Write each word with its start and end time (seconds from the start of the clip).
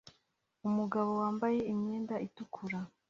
Umugabo 0.67 1.09
wambaye 1.21 1.59
imyenda 1.71 2.15
itukura 2.27 2.79